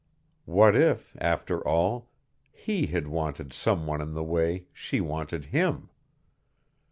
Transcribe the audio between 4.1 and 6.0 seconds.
the way she wanted him?